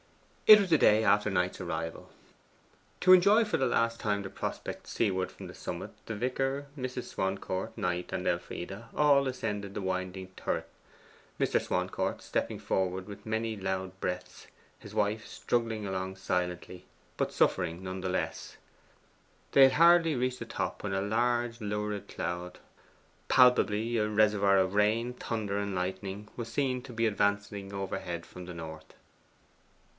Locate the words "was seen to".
26.35-26.91